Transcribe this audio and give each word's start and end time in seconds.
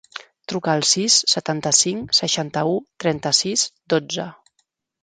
Truca 0.53 0.71
al 0.77 0.85
sis, 0.91 1.17
setanta-cinc, 1.33 2.17
seixanta-u, 2.21 2.75
trenta-sis, 3.05 3.69
dotze. 3.97 4.29